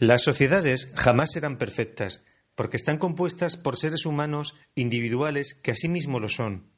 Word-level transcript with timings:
Las 0.00 0.22
sociedades 0.22 0.92
jamás 0.94 1.32
serán 1.32 1.58
perfectas, 1.58 2.22
porque 2.54 2.76
están 2.76 2.98
compuestas 2.98 3.56
por 3.56 3.76
seres 3.76 4.06
humanos 4.06 4.54
individuales 4.76 5.54
que 5.54 5.72
asimismo 5.72 6.20
lo 6.20 6.28
son. 6.28 6.70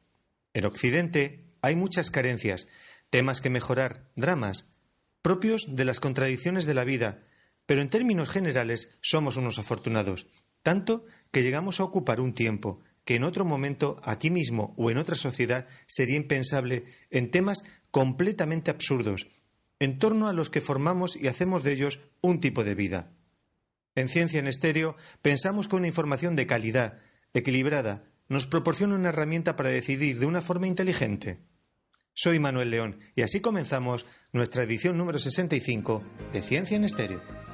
En 0.55 0.65
Occidente 0.65 1.53
hay 1.61 1.77
muchas 1.77 2.11
carencias, 2.11 2.67
temas 3.11 3.43
que 3.43 3.51
mejorar, 3.51 4.11
dramas, 4.17 4.73
propios 5.21 5.67
de 5.69 5.85
las 5.85 6.01
contradicciones 6.01 6.65
de 6.65 6.73
la 6.73 6.85
vida, 6.85 7.23
pero 7.67 7.83
en 7.83 7.91
términos 7.91 8.31
generales 8.31 8.97
somos 9.03 9.37
unos 9.37 9.59
afortunados, 9.59 10.27
tanto 10.63 11.05
que 11.31 11.43
llegamos 11.43 11.79
a 11.79 11.85
ocupar 11.85 12.23
un 12.23 12.33
tiempo 12.33 12.81
que 13.05 13.17
en 13.17 13.25
otro 13.25 13.45
momento, 13.45 14.01
aquí 14.03 14.31
mismo 14.31 14.73
o 14.79 14.91
en 14.91 14.97
otra 14.97 15.15
sociedad, 15.15 15.67
sería 15.87 16.17
impensable 16.17 16.87
en 17.11 17.31
temas 17.31 17.65
completamente 17.91 18.71
absurdos, 18.71 19.27
en 19.81 19.99
torno 19.99 20.29
a 20.29 20.33
los 20.33 20.51
que 20.51 20.61
formamos 20.61 21.17
y 21.17 21.27
hacemos 21.27 21.65
de 21.65 21.73
ellos 21.73 21.99
un 22.21 22.41
tipo 22.41 22.63
de 22.63 22.75
vida. 22.75 23.11
En 23.97 24.09
Ciencia 24.09 24.39
en 24.39 24.47
Estéreo 24.47 24.97
pensamos 25.23 25.67
que 25.67 25.77
una 25.77 25.89
información 25.89 26.37
de 26.37 26.47
calidad, 26.47 26.99
equilibrada, 27.35 28.05
nos 28.29 28.47
proporciona 28.47 28.95
una 28.95 29.09
herramienta 29.09 29.57
para 29.57 29.71
decidir 29.71 30.19
de 30.19 30.27
una 30.27 30.43
forma 30.43 30.69
inteligente. 30.69 31.41
Soy 32.13 32.39
Manuel 32.39 32.71
León 32.71 33.01
y 33.17 33.23
así 33.23 33.41
comenzamos 33.41 34.07
nuestra 34.33 34.63
edición 34.63 34.97
número 34.97 35.19
65 35.19 36.05
de 36.33 36.43
Ciencia 36.43 36.77
en 36.77 36.85
Estéreo. 36.85 37.50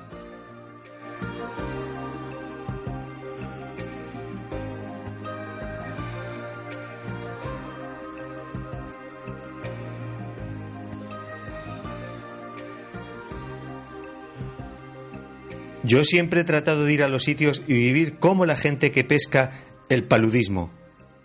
Yo 15.86 16.02
siempre 16.02 16.40
he 16.40 16.44
tratado 16.44 16.84
de 16.84 16.92
ir 16.92 17.04
a 17.04 17.08
los 17.08 17.22
sitios 17.22 17.62
y 17.68 17.74
vivir 17.74 18.18
como 18.18 18.44
la 18.44 18.56
gente 18.56 18.90
que 18.90 19.04
pesca 19.04 19.52
el 19.88 20.02
paludismo. 20.02 20.72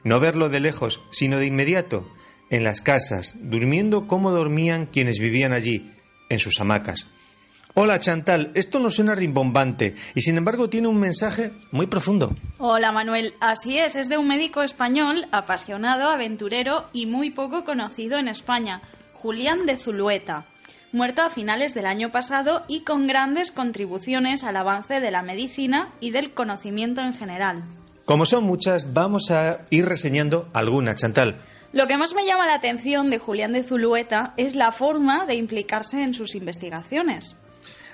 No 0.04 0.20
verlo 0.20 0.50
de 0.50 0.60
lejos, 0.60 1.02
sino 1.10 1.40
de 1.40 1.48
inmediato, 1.48 2.08
en 2.52 2.64
las 2.64 2.80
casas, 2.80 3.38
durmiendo 3.40 4.06
como 4.06 4.30
dormían 4.30 4.86
quienes 4.86 5.18
vivían 5.18 5.52
allí, 5.52 5.92
en 6.30 6.38
sus 6.38 6.60
hamacas. 6.60 7.08
Hola 7.74 8.00
Chantal, 8.00 8.52
esto 8.54 8.80
no 8.80 8.92
suena 8.92 9.16
rimbombante 9.16 9.96
y 10.14 10.22
sin 10.22 10.38
embargo 10.38 10.70
tiene 10.70 10.90
un 10.90 11.00
mensaje 11.00 11.52
muy 11.72 11.88
profundo. 11.88 12.32
Hola 12.60 12.92
Manuel, 12.92 13.34
así 13.40 13.80
es, 13.80 13.96
es 13.96 14.10
de 14.10 14.20
un 14.20 14.28
médico 14.28 14.62
español 14.62 15.26
apasionado, 15.32 16.10
aventurero 16.10 16.86
y 16.94 17.08
muy 17.08 17.32
poco 17.32 17.64
conocido 17.64 18.20
en 18.20 18.28
España, 18.28 18.84
Julián 19.14 19.66
de 19.66 19.78
Zulueta 19.78 20.46
muerto 20.92 21.22
a 21.22 21.30
finales 21.30 21.74
del 21.74 21.86
año 21.86 22.12
pasado 22.12 22.64
y 22.68 22.82
con 22.82 23.08
grandes 23.08 23.52
contribuciones 23.52 24.44
al 24.44 24.58
avance 24.58 25.00
de 25.00 25.12
la 25.12 25.22
medicina 25.22 25.90
y 26.00 26.12
del 26.12 26.34
conocimiento 26.34 27.02
en 27.02 27.14
general. 27.14 27.64
Como 28.06 28.26
son 28.26 28.44
muchas, 28.44 28.94
vamos 28.94 29.32
a 29.32 29.62
ir 29.70 29.86
reseñando 29.86 30.50
alguna, 30.54 30.96
Chantal. 30.96 31.38
Lo 31.74 31.88
que 31.88 31.98
más 31.98 32.14
me 32.14 32.26
llama 32.26 32.46
la 32.46 32.56
atención 32.56 33.10
de 33.10 33.18
Julián 33.18 33.54
de 33.54 33.64
Zulueta 33.64 34.34
es 34.36 34.56
la 34.56 34.74
forma 34.74 35.26
de 35.26 35.36
implicarse 35.36 36.04
en 36.04 36.14
sus 36.14 36.36
investigaciones. 36.36 37.38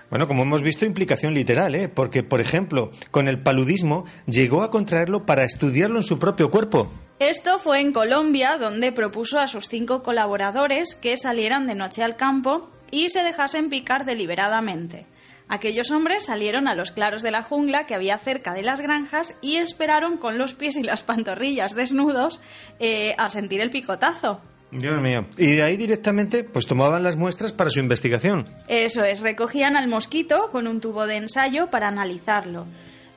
Bueno, 0.09 0.27
como 0.27 0.43
hemos 0.43 0.63
visto, 0.63 0.85
implicación 0.85 1.33
literal, 1.33 1.75
¿eh? 1.75 1.89
Porque, 1.89 2.23
por 2.23 2.39
ejemplo, 2.39 2.91
con 3.11 3.27
el 3.27 3.39
paludismo 3.39 4.05
llegó 4.25 4.63
a 4.63 4.71
contraerlo 4.71 5.25
para 5.25 5.43
estudiarlo 5.43 5.97
en 5.99 6.03
su 6.03 6.17
propio 6.17 6.49
cuerpo. 6.49 6.91
Esto 7.19 7.57
fue 7.57 7.79
en 7.79 7.93
Colombia, 7.93 8.57
donde 8.59 8.91
propuso 8.91 9.39
a 9.39 9.47
sus 9.47 9.69
cinco 9.69 10.03
colaboradores 10.03 10.93
que 10.93 11.17
salieran 11.17 11.65
de 11.65 11.73
noche 11.73 12.03
al 12.03 12.15
campo 12.15 12.69
y 12.91 13.09
se 13.09 13.23
dejasen 13.23 13.69
picar 13.71 14.05
deliberadamente. 14.05 15.07
Aquellos 15.49 15.89
hombres 15.89 16.25
salieron 16.25 16.67
a 16.67 16.75
los 16.75 16.91
claros 16.91 17.23
de 17.23 17.31
la 17.31 17.41
jungla 17.41 17.87
que 17.87 17.95
había 17.95 18.19
cerca 18.19 18.53
de 18.53 18.61
las 18.61 18.81
granjas 18.81 19.33
y 19.41 19.55
esperaron 19.55 20.17
con 20.17 20.37
los 20.37 20.53
pies 20.53 20.75
y 20.75 20.83
las 20.83 21.01
pantorrillas 21.01 21.73
desnudos 21.73 22.39
eh, 22.79 23.15
a 23.17 23.29
sentir 23.29 23.61
el 23.61 23.71
picotazo. 23.71 24.41
Dios 24.69 25.01
mío. 25.01 25.25
Y 25.37 25.55
de 25.55 25.63
ahí 25.63 25.77
directamente 25.77 26.43
pues 26.43 26.67
tomaban 26.67 27.01
las 27.01 27.15
muestras 27.15 27.51
para 27.51 27.71
su 27.71 27.79
investigación. 27.79 28.45
Eso 28.67 29.03
es, 29.03 29.21
recogían 29.21 29.75
al 29.75 29.87
mosquito 29.87 30.49
con 30.51 30.67
un 30.67 30.81
tubo 30.81 31.07
de 31.07 31.15
ensayo 31.15 31.67
para 31.67 31.87
analizarlo. 31.87 32.67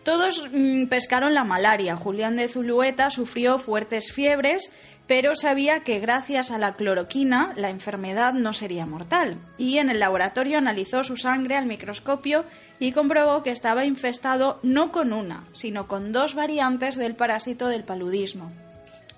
Todos 0.02 0.48
mm, 0.52 0.86
pescaron 0.86 1.34
la 1.34 1.44
malaria. 1.44 1.96
Julián 1.96 2.36
de 2.36 2.48
Zulueta 2.48 3.10
sufrió 3.10 3.58
fuertes 3.58 4.12
fiebres 4.12 4.70
pero 5.10 5.34
sabía 5.34 5.80
que 5.80 5.98
gracias 5.98 6.52
a 6.52 6.58
la 6.58 6.76
cloroquina 6.76 7.52
la 7.56 7.68
enfermedad 7.68 8.32
no 8.32 8.52
sería 8.52 8.86
mortal. 8.86 9.38
Y 9.58 9.78
en 9.78 9.90
el 9.90 9.98
laboratorio 9.98 10.56
analizó 10.58 11.02
su 11.02 11.16
sangre 11.16 11.56
al 11.56 11.66
microscopio 11.66 12.44
y 12.78 12.92
comprobó 12.92 13.42
que 13.42 13.50
estaba 13.50 13.84
infestado 13.84 14.60
no 14.62 14.92
con 14.92 15.12
una, 15.12 15.42
sino 15.50 15.88
con 15.88 16.12
dos 16.12 16.36
variantes 16.36 16.94
del 16.94 17.16
parásito 17.16 17.66
del 17.66 17.82
paludismo. 17.82 18.52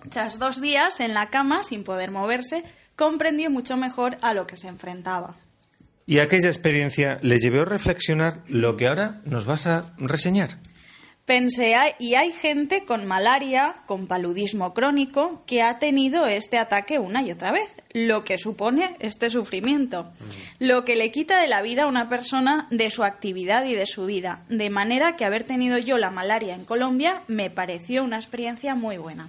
Tras 0.08 0.38
dos 0.38 0.62
días 0.62 0.98
en 1.00 1.12
la 1.12 1.28
cama, 1.28 1.62
sin 1.62 1.84
poder 1.84 2.10
moverse, 2.10 2.64
comprendió 2.96 3.50
mucho 3.50 3.76
mejor 3.76 4.16
a 4.22 4.32
lo 4.32 4.46
que 4.46 4.56
se 4.56 4.68
enfrentaba. 4.68 5.36
Y 6.06 6.20
aquella 6.20 6.48
experiencia 6.48 7.18
le 7.20 7.38
llevó 7.38 7.60
a 7.60 7.66
reflexionar 7.66 8.40
lo 8.48 8.78
que 8.78 8.88
ahora 8.88 9.20
nos 9.26 9.44
vas 9.44 9.66
a 9.66 9.92
reseñar. 9.98 10.56
Pensé, 11.24 11.74
y 12.00 12.14
hay 12.16 12.32
gente 12.32 12.84
con 12.84 13.06
malaria, 13.06 13.76
con 13.86 14.08
paludismo 14.08 14.74
crónico, 14.74 15.44
que 15.46 15.62
ha 15.62 15.78
tenido 15.78 16.26
este 16.26 16.58
ataque 16.58 16.98
una 16.98 17.22
y 17.22 17.30
otra 17.30 17.52
vez, 17.52 17.68
lo 17.92 18.24
que 18.24 18.38
supone 18.38 18.96
este 18.98 19.30
sufrimiento, 19.30 20.04
mm. 20.04 20.64
lo 20.64 20.84
que 20.84 20.96
le 20.96 21.12
quita 21.12 21.40
de 21.40 21.46
la 21.46 21.62
vida 21.62 21.84
a 21.84 21.86
una 21.86 22.08
persona 22.08 22.66
de 22.70 22.90
su 22.90 23.04
actividad 23.04 23.64
y 23.66 23.74
de 23.74 23.86
su 23.86 24.04
vida, 24.04 24.44
de 24.48 24.68
manera 24.68 25.14
que 25.14 25.24
haber 25.24 25.44
tenido 25.44 25.78
yo 25.78 25.96
la 25.96 26.10
malaria 26.10 26.56
en 26.56 26.64
Colombia 26.64 27.22
me 27.28 27.50
pareció 27.50 28.02
una 28.02 28.16
experiencia 28.16 28.74
muy 28.74 28.98
buena. 28.98 29.28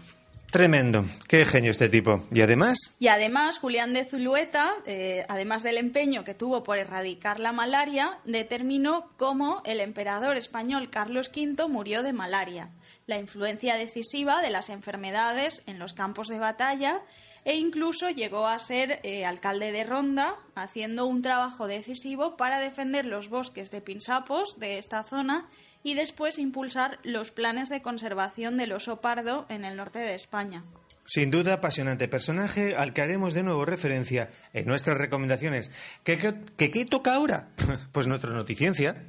Tremendo, 0.54 1.06
qué 1.28 1.48
genio 1.48 1.72
este 1.72 1.90
tipo. 1.90 2.28
¿Y 2.32 2.42
además? 2.42 2.78
Y 3.00 3.08
además, 3.08 3.58
Julián 3.58 3.92
de 3.92 4.06
Zulueta, 4.06 4.72
eh, 4.86 5.26
además 5.28 5.64
del 5.64 5.80
empeño 5.80 6.24
que 6.24 6.36
tuvo 6.36 6.62
por 6.62 6.78
erradicar 6.78 7.40
la 7.40 7.52
malaria, 7.52 8.20
determinó 8.24 9.10
cómo 9.18 9.64
el 9.66 9.80
emperador 9.80 10.38
español 10.38 10.92
Carlos 10.92 11.32
V 11.36 11.68
murió 11.68 12.04
de 12.04 12.14
malaria, 12.14 12.70
la 13.08 13.18
influencia 13.18 13.78
decisiva 13.78 14.44
de 14.44 14.52
las 14.52 14.70
enfermedades 14.70 15.64
en 15.66 15.80
los 15.80 15.94
campos 15.94 16.28
de 16.28 16.38
batalla 16.38 17.02
e 17.46 17.56
incluso 17.56 18.12
llegó 18.12 18.48
a 18.48 18.60
ser 18.60 19.00
eh, 19.02 19.26
alcalde 19.26 19.72
de 19.72 19.84
Ronda, 19.84 20.36
haciendo 20.54 21.08
un 21.08 21.24
trabajo 21.24 21.66
decisivo 21.66 22.38
para 22.38 22.60
defender 22.60 23.06
los 23.06 23.28
bosques 23.28 23.72
de 23.72 23.82
pinsapos 23.82 24.60
de 24.60 24.78
esta 24.78 25.04
zona 25.04 25.50
y 25.84 25.96
después 25.96 26.40
impulsar 26.40 27.00
los 27.04 27.32
planes 27.32 27.70
de 27.70 27.82
conservación 27.82 28.58
del 28.58 28.72
oso 28.72 29.02
pardo 29.02 29.46
en 29.50 29.66
el 29.66 29.76
norte 29.76 30.00
de 30.00 30.16
España. 30.16 30.64
Sin 31.06 31.32
duda, 31.32 31.56
apasionante 31.56 32.08
personaje 32.08 32.76
al 32.78 32.94
que 32.94 33.02
haremos 33.02 33.34
de 33.34 33.44
nuevo 33.44 33.66
referencia 33.66 34.30
en 34.54 34.66
nuestras 34.66 34.98
recomendaciones. 34.98 35.70
¿Qué, 36.04 36.18
qué, 36.18 36.72
qué 36.72 36.86
toca 36.86 37.16
ahora? 37.16 37.50
Pues 37.92 38.08
nuestra 38.08 38.32
noticiencia. 38.32 39.04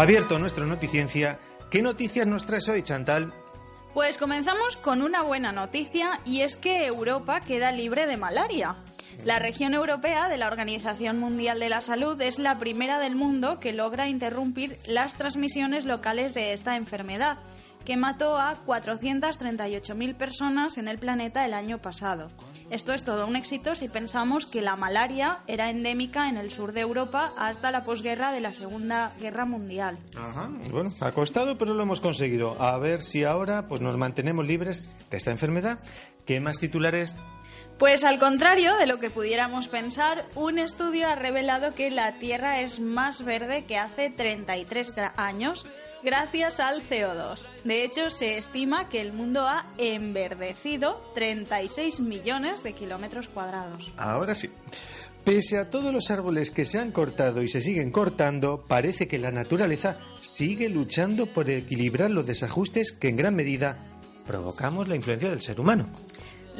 Abierto 0.00 0.38
nuestra 0.38 0.64
noticiencia, 0.64 1.38
¿qué 1.70 1.82
noticias 1.82 2.26
nos 2.26 2.46
traes 2.46 2.66
hoy, 2.70 2.82
Chantal? 2.82 3.34
Pues 3.92 4.16
comenzamos 4.16 4.78
con 4.78 5.02
una 5.02 5.20
buena 5.20 5.52
noticia 5.52 6.20
y 6.24 6.40
es 6.40 6.56
que 6.56 6.86
Europa 6.86 7.42
queda 7.42 7.70
libre 7.70 8.06
de 8.06 8.16
malaria. 8.16 8.76
La 9.26 9.38
región 9.38 9.74
europea 9.74 10.30
de 10.30 10.38
la 10.38 10.46
Organización 10.46 11.18
Mundial 11.18 11.60
de 11.60 11.68
la 11.68 11.82
Salud 11.82 12.18
es 12.22 12.38
la 12.38 12.58
primera 12.58 12.98
del 12.98 13.14
mundo 13.14 13.60
que 13.60 13.74
logra 13.74 14.08
interrumpir 14.08 14.78
las 14.86 15.16
transmisiones 15.16 15.84
locales 15.84 16.32
de 16.32 16.54
esta 16.54 16.76
enfermedad 16.76 17.36
que 17.84 17.96
mató 17.96 18.38
a 18.38 18.54
438.000 18.64 20.14
personas 20.14 20.78
en 20.78 20.88
el 20.88 20.98
planeta 20.98 21.44
el 21.46 21.54
año 21.54 21.78
pasado. 21.78 22.28
Esto 22.70 22.92
es 22.92 23.04
todo 23.04 23.26
un 23.26 23.36
éxito 23.36 23.74
si 23.74 23.88
pensamos 23.88 24.46
que 24.46 24.62
la 24.62 24.76
malaria 24.76 25.40
era 25.46 25.70
endémica 25.70 26.28
en 26.28 26.36
el 26.36 26.50
sur 26.50 26.72
de 26.72 26.82
Europa 26.82 27.32
hasta 27.36 27.72
la 27.72 27.84
posguerra 27.84 28.32
de 28.32 28.40
la 28.40 28.52
Segunda 28.52 29.12
Guerra 29.18 29.44
Mundial. 29.44 29.98
Ajá. 30.16 30.48
Bueno, 30.70 30.92
ha 31.00 31.12
costado, 31.12 31.58
pero 31.58 31.74
lo 31.74 31.82
hemos 31.82 32.00
conseguido. 32.00 32.60
A 32.60 32.78
ver 32.78 33.02
si 33.02 33.24
ahora 33.24 33.66
pues 33.66 33.80
nos 33.80 33.96
mantenemos 33.96 34.46
libres 34.46 34.92
de 35.10 35.16
esta 35.16 35.30
enfermedad. 35.30 35.80
¿Qué 36.26 36.40
más 36.40 36.58
titulares 36.58 37.16
pues 37.80 38.04
al 38.04 38.18
contrario 38.18 38.76
de 38.76 38.86
lo 38.86 39.00
que 39.00 39.08
pudiéramos 39.08 39.66
pensar, 39.66 40.26
un 40.34 40.58
estudio 40.58 41.08
ha 41.08 41.14
revelado 41.14 41.74
que 41.74 41.90
la 41.90 42.12
Tierra 42.18 42.60
es 42.60 42.78
más 42.78 43.24
verde 43.24 43.64
que 43.64 43.78
hace 43.78 44.10
33 44.10 44.92
años 45.16 45.66
gracias 46.04 46.60
al 46.60 46.82
CO2. 46.86 47.48
De 47.64 47.82
hecho, 47.82 48.10
se 48.10 48.36
estima 48.36 48.90
que 48.90 49.00
el 49.00 49.14
mundo 49.14 49.48
ha 49.48 49.64
enverdecido 49.78 51.02
36 51.14 52.00
millones 52.00 52.62
de 52.62 52.74
kilómetros 52.74 53.28
cuadrados. 53.28 53.90
Ahora 53.96 54.34
sí. 54.34 54.50
Pese 55.24 55.56
a 55.56 55.70
todos 55.70 55.92
los 55.92 56.10
árboles 56.10 56.50
que 56.50 56.66
se 56.66 56.78
han 56.78 56.92
cortado 56.92 57.42
y 57.42 57.48
se 57.48 57.62
siguen 57.62 57.92
cortando, 57.92 58.62
parece 58.68 59.08
que 59.08 59.18
la 59.18 59.30
naturaleza 59.30 59.98
sigue 60.20 60.68
luchando 60.68 61.32
por 61.32 61.48
equilibrar 61.48 62.10
los 62.10 62.26
desajustes 62.26 62.92
que 62.92 63.08
en 63.08 63.16
gran 63.16 63.34
medida 63.34 63.78
provocamos 64.26 64.86
la 64.86 64.96
influencia 64.96 65.30
del 65.30 65.40
ser 65.40 65.60
humano. 65.60 65.88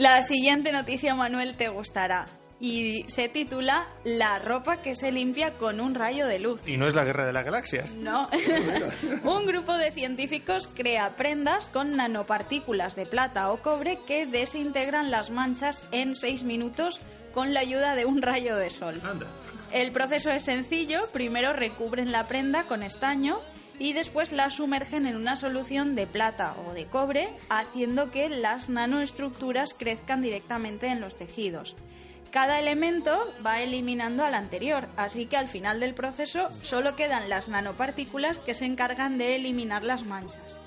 La 0.00 0.23
siguiente 0.23 0.73
noticia, 0.73 1.14
Manuel, 1.14 1.56
te 1.56 1.69
gustará. 1.69 2.25
Y 2.58 3.05
se 3.06 3.29
titula 3.29 3.87
La 4.02 4.38
ropa 4.38 4.79
que 4.79 4.94
se 4.94 5.12
limpia 5.12 5.58
con 5.58 5.79
un 5.79 5.94
rayo 5.94 6.26
de 6.26 6.38
luz. 6.38 6.62
Y 6.64 6.79
no 6.79 6.88
es 6.88 6.94
la 6.94 7.05
guerra 7.05 7.26
de 7.26 7.35
las 7.35 7.44
galaxias. 7.44 7.94
No. 7.97 8.26
un 9.25 9.44
grupo 9.44 9.76
de 9.76 9.93
científicos 9.93 10.70
crea 10.75 11.17
prendas 11.17 11.67
con 11.67 11.97
nanopartículas 11.97 12.97
de 12.97 13.05
plata 13.05 13.52
o 13.52 13.61
cobre 13.61 13.99
que 14.06 14.25
desintegran 14.25 15.11
las 15.11 15.29
manchas 15.29 15.85
en 15.93 16.14
seis 16.14 16.44
minutos 16.44 16.99
con 17.35 17.53
la 17.53 17.61
ayuda 17.61 17.94
de 17.94 18.06
un 18.06 18.23
rayo 18.23 18.56
de 18.56 18.70
sol. 18.70 19.03
El 19.70 19.93
proceso 19.93 20.31
es 20.31 20.44
sencillo. 20.44 21.03
Primero 21.12 21.53
recubren 21.53 22.11
la 22.11 22.26
prenda 22.26 22.62
con 22.62 22.82
estaño 22.82 23.38
y 23.81 23.94
después 23.94 24.31
la 24.31 24.50
sumergen 24.50 25.06
en 25.06 25.17
una 25.17 25.35
solución 25.35 25.94
de 25.97 26.06
plata 26.06 26.55
o 26.69 26.75
de 26.75 26.85
cobre, 26.85 27.31
haciendo 27.49 28.11
que 28.11 28.29
las 28.29 28.69
nanoestructuras 28.69 29.75
crezcan 29.75 30.21
directamente 30.21 30.88
en 30.88 31.00
los 31.00 31.17
tejidos. 31.17 31.75
Cada 32.31 32.61
elemento 32.61 33.19
va 33.44 33.61
eliminando 33.62 34.23
al 34.23 34.35
anterior, 34.35 34.87
así 34.97 35.25
que 35.25 35.38
al 35.38 35.49
final 35.49 35.81
del 35.81 35.94
proceso 35.94 36.50
solo 36.62 36.94
quedan 36.94 37.31
las 37.31 37.49
nanopartículas 37.49 38.38
que 38.38 38.55
se 38.55 38.67
encargan 38.67 39.17
de 39.17 39.35
eliminar 39.35 39.82
las 39.82 40.05
manchas. 40.05 40.61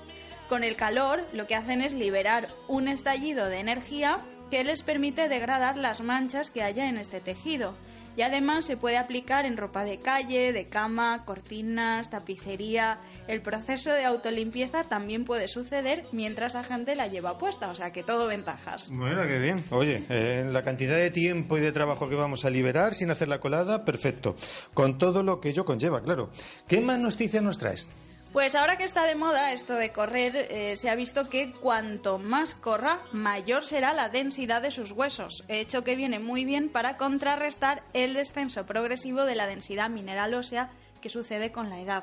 Con 0.48 0.64
el 0.64 0.74
calor 0.74 1.24
lo 1.32 1.46
que 1.46 1.54
hacen 1.54 1.82
es 1.82 1.94
liberar 1.94 2.48
un 2.66 2.88
estallido 2.88 3.46
de 3.46 3.60
energía 3.60 4.18
que 4.50 4.64
les 4.64 4.82
permite 4.82 5.28
degradar 5.28 5.78
las 5.78 6.02
manchas 6.02 6.50
que 6.50 6.64
haya 6.64 6.88
en 6.88 6.98
este 6.98 7.20
tejido 7.20 7.74
y 8.16 8.22
además 8.22 8.64
se 8.64 8.76
puede 8.76 8.96
aplicar 8.96 9.46
en 9.46 9.56
ropa 9.56 9.84
de 9.84 9.98
calle, 9.98 10.52
de 10.52 10.68
cama, 10.68 11.24
cortinas, 11.24 12.10
tapicería. 12.10 12.98
El 13.26 13.42
proceso 13.42 13.90
de 13.90 14.04
autolimpieza 14.04 14.84
también 14.84 15.24
puede 15.24 15.48
suceder 15.48 16.04
mientras 16.12 16.54
la 16.54 16.64
gente 16.64 16.94
la 16.94 17.06
lleva 17.06 17.38
puesta, 17.38 17.70
o 17.70 17.74
sea 17.74 17.92
que 17.92 18.02
todo 18.02 18.26
ventajas. 18.26 18.88
Bueno, 18.90 19.22
qué 19.26 19.38
bien. 19.38 19.64
Oye, 19.70 20.04
eh, 20.08 20.48
la 20.50 20.62
cantidad 20.62 20.96
de 20.96 21.10
tiempo 21.10 21.58
y 21.58 21.60
de 21.60 21.72
trabajo 21.72 22.08
que 22.08 22.14
vamos 22.14 22.44
a 22.44 22.50
liberar 22.50 22.94
sin 22.94 23.10
hacer 23.10 23.28
la 23.28 23.40
colada, 23.40 23.84
perfecto. 23.84 24.36
Con 24.72 24.98
todo 24.98 25.22
lo 25.22 25.40
que 25.40 25.50
ello 25.50 25.64
conlleva, 25.64 26.02
claro. 26.02 26.30
¿Qué 26.68 26.80
más 26.80 26.98
noticias 26.98 27.42
nos 27.42 27.58
traes? 27.58 27.88
Pues 28.34 28.56
ahora 28.56 28.76
que 28.76 28.82
está 28.82 29.06
de 29.06 29.14
moda 29.14 29.52
esto 29.52 29.76
de 29.76 29.92
correr, 29.92 30.48
eh, 30.50 30.74
se 30.76 30.90
ha 30.90 30.96
visto 30.96 31.30
que 31.30 31.52
cuanto 31.52 32.18
más 32.18 32.56
corra, 32.56 32.98
mayor 33.12 33.64
será 33.64 33.92
la 33.92 34.08
densidad 34.08 34.60
de 34.60 34.72
sus 34.72 34.90
huesos, 34.90 35.44
hecho 35.46 35.84
que 35.84 35.94
viene 35.94 36.18
muy 36.18 36.44
bien 36.44 36.68
para 36.68 36.96
contrarrestar 36.96 37.84
el 37.92 38.12
descenso 38.14 38.66
progresivo 38.66 39.24
de 39.24 39.36
la 39.36 39.46
densidad 39.46 39.88
mineral 39.88 40.34
ósea 40.34 40.72
que 41.00 41.10
sucede 41.10 41.52
con 41.52 41.70
la 41.70 41.80
edad. 41.80 42.02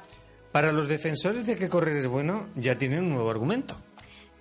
Para 0.54 0.72
los 0.72 0.88
defensores 0.88 1.46
de 1.46 1.58
que 1.58 1.68
correr 1.68 1.98
es 1.98 2.08
bueno, 2.08 2.48
ya 2.56 2.78
tienen 2.78 3.00
un 3.00 3.10
nuevo 3.10 3.30
argumento. 3.30 3.76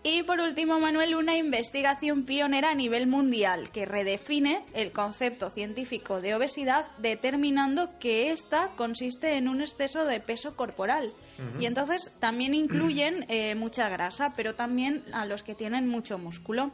Y 0.03 0.23
por 0.23 0.41
último, 0.41 0.81
Manuel, 0.81 1.15
una 1.15 1.37
investigación 1.37 2.25
pionera 2.25 2.71
a 2.71 2.75
nivel 2.75 3.07
mundial 3.07 3.71
que 3.71 3.85
redefine 3.85 4.65
el 4.73 4.93
concepto 4.93 5.51
científico 5.51 6.23
de 6.23 6.35
obesidad, 6.35 6.87
determinando 6.97 7.99
que 7.99 8.33
ésta 8.33 8.71
consiste 8.77 9.37
en 9.37 9.47
un 9.47 9.61
exceso 9.61 10.07
de 10.07 10.21
peso 10.21 10.57
corporal. 10.57 11.13
Y 11.59 11.67
entonces 11.67 12.13
también 12.19 12.55
incluyen 12.55 13.27
eh, 13.29 13.55
mucha 13.55 13.91
grasa, 13.91 14.33
pero 14.37 14.55
también 14.55 15.05
a 15.13 15.27
los 15.27 15.43
que 15.43 15.55
tienen 15.55 15.87
mucho 15.87 16.19
músculo. 16.19 16.71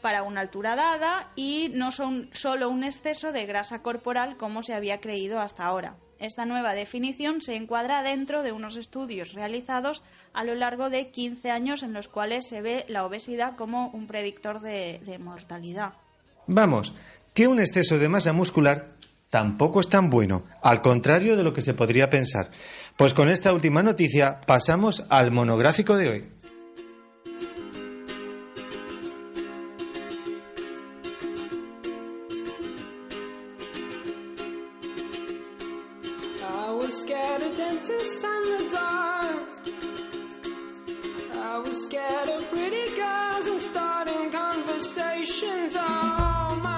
Para 0.00 0.22
una 0.22 0.40
altura 0.40 0.76
dada 0.76 1.30
y 1.36 1.70
no 1.74 1.90
son 1.90 2.30
solo 2.32 2.70
un 2.70 2.84
exceso 2.84 3.32
de 3.32 3.44
grasa 3.46 3.82
corporal 3.82 4.36
como 4.36 4.62
se 4.62 4.74
había 4.74 5.00
creído 5.00 5.40
hasta 5.40 5.66
ahora. 5.66 5.96
Esta 6.20 6.44
nueva 6.44 6.74
definición 6.74 7.40
se 7.40 7.56
encuadra 7.56 8.02
dentro 8.02 8.42
de 8.42 8.52
unos 8.52 8.76
estudios 8.76 9.32
realizados 9.32 10.02
a 10.34 10.44
lo 10.44 10.54
largo 10.54 10.90
de 10.90 11.08
15 11.08 11.50
años 11.50 11.82
en 11.82 11.94
los 11.94 12.08
cuales 12.08 12.46
se 12.46 12.60
ve 12.60 12.84
la 12.88 13.06
obesidad 13.06 13.56
como 13.56 13.88
un 13.88 14.06
predictor 14.06 14.60
de, 14.60 15.18
mortalidad. 15.18 15.94
Vamos, 16.46 16.92
que 17.32 17.48
un 17.48 17.58
exceso 17.58 17.98
de 17.98 18.10
masa 18.10 18.34
muscular 18.34 18.88
tampoco 19.30 19.80
es 19.80 19.88
tan 19.88 20.10
bueno, 20.10 20.42
al 20.62 20.82
contrario 20.82 21.38
de 21.38 21.42
lo 21.42 21.54
que 21.54 21.62
se 21.62 21.72
podría 21.72 22.10
pensar. 22.10 22.50
Pues 22.98 23.14
con 23.14 23.30
esta 23.30 23.54
última 23.54 23.82
noticia 23.82 24.42
pasamos 24.42 25.06
al 25.08 25.30
monográfico 25.30 25.96
de 25.96 26.08
hoy. 26.08 26.39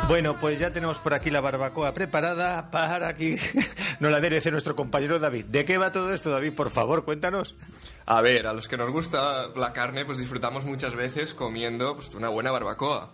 Bueno, 0.08 0.38
pues 0.38 0.58
ya 0.58 0.70
tenemos 0.70 0.98
por 0.98 1.14
aquí 1.14 1.30
la 1.30 1.40
barbacoa 1.40 1.94
preparada 1.94 2.70
para 2.70 3.14
que 3.14 3.40
nos 4.00 4.12
la 4.12 4.18
aderece 4.18 4.50
nuestro 4.50 4.76
compañero 4.76 5.18
David. 5.18 5.46
¿De 5.46 5.64
qué 5.64 5.78
va 5.78 5.92
todo 5.92 6.12
esto, 6.12 6.28
David? 6.28 6.52
Por 6.52 6.70
favor, 6.70 7.06
cuéntanos. 7.06 7.56
A 8.04 8.20
ver, 8.20 8.46
a 8.46 8.52
los 8.52 8.68
que 8.68 8.76
nos 8.76 8.90
gusta 8.90 9.48
la 9.56 9.72
carne, 9.72 10.04
pues 10.04 10.18
disfrutamos 10.18 10.66
muchas 10.66 10.94
veces 10.94 11.32
comiendo 11.32 11.94
pues, 11.94 12.14
una 12.14 12.28
buena 12.28 12.52
barbacoa. 12.52 13.08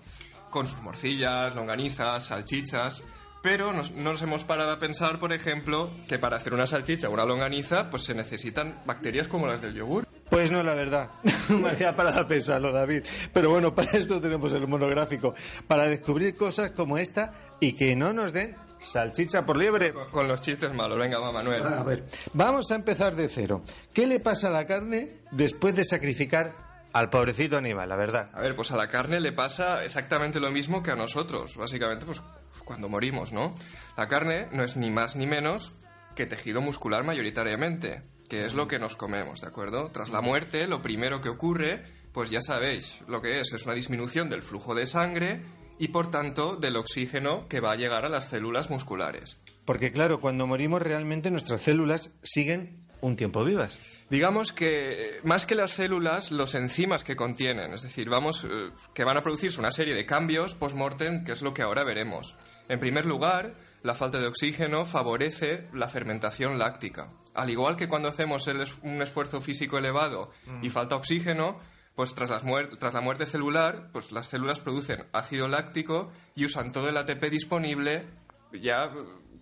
Con 0.50 0.66
sus 0.66 0.80
morcillas, 0.80 1.54
longanizas, 1.54 2.26
salchichas. 2.26 3.04
Pero 3.42 3.72
nos, 3.72 3.92
no 3.92 4.10
nos 4.10 4.22
hemos 4.22 4.44
parado 4.44 4.72
a 4.72 4.78
pensar, 4.78 5.18
por 5.18 5.32
ejemplo, 5.32 5.90
que 6.08 6.18
para 6.18 6.36
hacer 6.36 6.54
una 6.54 6.66
salchicha 6.66 7.08
o 7.08 7.12
una 7.12 7.24
longaniza, 7.24 7.88
pues 7.90 8.04
se 8.04 8.14
necesitan 8.14 8.80
bacterias 8.84 9.28
como 9.28 9.46
las 9.46 9.60
del 9.60 9.74
yogur. 9.74 10.06
Pues 10.28 10.50
no, 10.50 10.62
la 10.62 10.74
verdad. 10.74 11.10
Me 11.48 11.70
había 11.70 11.96
parado 11.96 12.20
a 12.20 12.26
pensarlo, 12.26 12.72
David. 12.72 13.04
Pero 13.32 13.50
bueno, 13.50 13.74
para 13.74 13.92
esto 13.92 14.20
tenemos 14.20 14.52
el 14.52 14.66
monográfico. 14.66 15.34
Para 15.66 15.86
descubrir 15.86 16.36
cosas 16.36 16.70
como 16.72 16.98
esta 16.98 17.32
y 17.60 17.74
que 17.74 17.96
no 17.96 18.12
nos 18.12 18.32
den 18.32 18.56
salchicha 18.80 19.44
por 19.46 19.56
liebre. 19.56 19.92
Con, 20.10 20.28
los 20.28 20.40
chistes 20.40 20.72
malos. 20.72 20.98
Venga, 20.98 21.18
va, 21.18 21.32
Manuel. 21.32 21.62
A 21.62 21.82
ver, 21.82 22.04
vamos 22.32 22.70
a 22.70 22.74
empezar 22.74 23.14
de 23.16 23.28
cero. 23.28 23.62
¿Qué 23.92 24.06
le 24.06 24.20
pasa 24.20 24.48
a 24.48 24.50
la 24.50 24.66
carne 24.66 25.20
después 25.30 25.74
de 25.74 25.84
sacrificar 25.84 26.54
al 26.92 27.10
pobrecito 27.10 27.56
animal, 27.56 27.88
la 27.88 27.96
verdad? 27.96 28.30
A 28.32 28.40
ver, 28.40 28.54
pues 28.54 28.70
a 28.70 28.76
la 28.76 28.88
carne 28.88 29.20
le 29.20 29.32
pasa 29.32 29.84
exactamente 29.84 30.40
lo 30.40 30.50
mismo 30.50 30.82
que 30.82 30.90
a 30.90 30.96
nosotros. 30.96 31.56
Básicamente, 31.56 32.04
pues 32.04 32.22
cuando 32.68 32.88
morimos, 32.90 33.32
¿no? 33.32 33.52
La 33.96 34.06
carne 34.06 34.46
no 34.52 34.62
es 34.62 34.76
ni 34.76 34.90
más 34.90 35.16
ni 35.16 35.26
menos 35.26 35.72
que 36.14 36.26
tejido 36.26 36.60
muscular 36.60 37.02
mayoritariamente 37.02 38.02
que 38.28 38.44
es 38.44 38.52
lo 38.52 38.68
que 38.68 38.78
nos 38.78 38.94
comemos, 38.94 39.40
¿de 39.40 39.48
acuerdo? 39.48 39.88
Tras 39.90 40.10
la 40.10 40.20
muerte, 40.20 40.66
lo 40.66 40.82
primero 40.82 41.22
que 41.22 41.30
ocurre, 41.30 41.82
pues 42.12 42.28
ya 42.28 42.40
sabéis 42.42 43.00
lo 43.08 43.22
que 43.22 43.40
es, 43.40 43.54
es 43.54 43.64
una 43.64 43.74
disminución 43.74 44.28
del 44.28 44.42
flujo 44.42 44.74
de 44.74 44.86
sangre 44.86 45.40
y 45.78 45.88
por 45.88 46.10
tanto 46.10 46.56
del 46.56 46.76
oxígeno 46.76 47.48
que 47.48 47.60
va 47.60 47.72
a 47.72 47.76
llegar 47.76 48.04
a 48.04 48.10
las 48.10 48.28
células 48.28 48.68
musculares. 48.68 49.38
Porque 49.64 49.92
claro, 49.92 50.20
cuando 50.20 50.46
morimos 50.46 50.82
realmente 50.82 51.30
nuestras 51.30 51.62
células 51.62 52.10
siguen 52.22 52.86
un 53.00 53.16
tiempo 53.16 53.44
vivas. 53.44 53.78
Digamos 54.10 54.52
que 54.52 55.20
más 55.22 55.46
que 55.46 55.54
las 55.54 55.72
células, 55.72 56.30
los 56.30 56.54
enzimas 56.54 57.04
que 57.04 57.16
contienen, 57.16 57.72
es 57.72 57.82
decir, 57.82 58.08
vamos 58.08 58.44
eh, 58.44 58.70
que 58.94 59.04
van 59.04 59.16
a 59.16 59.22
producirse 59.22 59.60
una 59.60 59.70
serie 59.70 59.94
de 59.94 60.06
cambios 60.06 60.54
post-mortem, 60.54 61.24
que 61.24 61.32
es 61.32 61.42
lo 61.42 61.54
que 61.54 61.62
ahora 61.62 61.84
veremos. 61.84 62.34
En 62.68 62.80
primer 62.80 63.06
lugar, 63.06 63.54
la 63.82 63.94
falta 63.94 64.18
de 64.18 64.26
oxígeno 64.26 64.84
favorece 64.84 65.68
la 65.72 65.88
fermentación 65.88 66.58
láctica. 66.58 67.08
Al 67.34 67.50
igual 67.50 67.76
que 67.76 67.88
cuando 67.88 68.08
hacemos 68.08 68.46
un 68.82 69.02
esfuerzo 69.02 69.40
físico 69.40 69.78
elevado 69.78 70.30
y 70.62 70.68
mm. 70.68 70.72
falta 70.72 70.96
oxígeno, 70.96 71.58
pues 71.94 72.14
tras, 72.14 72.30
tras, 72.78 72.94
la 72.94 73.00
muerte 73.00 73.26
celular, 73.26 73.90
pues 73.92 74.12
las 74.12 74.26
células 74.26 74.60
producen 74.60 75.04
ácido 75.12 75.48
láctico 75.48 76.12
y 76.34 76.44
usan 76.44 76.72
todo 76.72 76.88
el 76.88 76.96
ATP 76.96 77.24
disponible 77.30 78.06
ya 78.52 78.92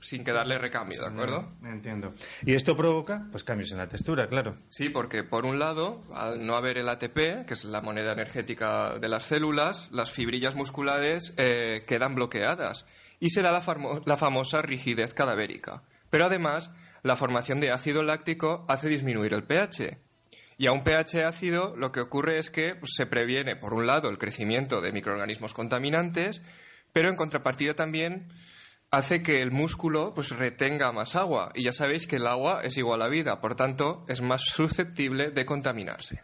sin 0.00 0.25
que 0.25 0.33
darle 0.33 0.59
recambio, 0.59 1.00
¿de 1.00 1.09
acuerdo? 1.09 1.52
Entiendo. 1.64 2.12
Y 2.45 2.54
esto 2.54 2.76
provoca, 2.76 3.26
pues, 3.30 3.45
cambios 3.45 3.73
en 3.73 3.78
la 3.78 3.88
textura, 3.88 4.28
claro. 4.28 4.59
Sí, 4.68 4.88
porque 4.88 5.25
por 5.25 5.47
un 5.47 5.59
lado, 5.59 6.02
al 6.14 6.47
no 6.47 6.56
haber 6.56 6.78
el 6.78 6.88
ATP, 6.88 7.47
que 7.47 7.54
es 7.54 7.64
la 7.64 7.80
moneda 7.80 8.12
energética 8.12 8.99
de 8.99 9.09
las 9.09 9.25
células, 9.25 9.88
las 9.90 10.11
fibrillas 10.11 10.54
musculares 10.54 11.35
eh, 11.38 11.85
quedan 11.87 12.14
bloqueadas 12.14 12.85
y 13.20 13.30
se 13.30 13.42
da 13.42 13.52
la, 13.52 13.62
la 14.04 14.16
famosa 14.16 14.62
rigidez 14.62 15.14
cadavérica. 15.14 15.82
Pero 16.11 16.26
además, 16.26 16.70
la 17.02 17.16
formación 17.16 17.61
de 17.61 17.70
ácido 17.70 18.02
láctico 18.02 18.64
hace 18.68 18.88
disminuir 18.88 19.32
el 19.32 19.44
pH. 19.44 19.99
Y 20.58 20.66
a 20.66 20.73
un 20.73 20.85
pH 20.85 21.25
ácido 21.25 21.75
lo 21.76 21.92
que 21.92 22.00
ocurre 22.00 22.38
es 22.38 22.50
que 22.50 22.75
pues, 22.75 22.92
se 22.96 23.06
previene, 23.06 23.56
por 23.56 23.75
un 23.75 23.87
lado, 23.87 24.08
el 24.08 24.18
crecimiento 24.18 24.80
de 24.80 24.92
microorganismos 24.92 25.54
contaminantes, 25.54 26.42
pero 26.92 27.08
en 27.08 27.16
contrapartida 27.16 27.75
también 27.75 28.32
hace 28.90 29.23
que 29.23 29.42
el 29.42 29.50
músculo 29.50 30.14
pues 30.14 30.30
retenga 30.30 30.92
más 30.92 31.16
agua. 31.16 31.52
Y 31.54 31.64
ya 31.64 31.73
sabéis 31.73 32.06
que 32.06 32.16
el 32.16 32.26
agua 32.26 32.62
es 32.64 32.76
igual 32.76 33.02
a 33.02 33.08
vida, 33.08 33.40
por 33.40 33.54
tanto, 33.54 34.04
es 34.08 34.20
más 34.20 34.42
susceptible 34.42 35.30
de 35.30 35.44
contaminarse. 35.44 36.23